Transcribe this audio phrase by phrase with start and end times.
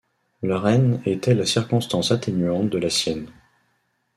[0.41, 3.29] Leur haine était la circonstance atténuante de la sienne.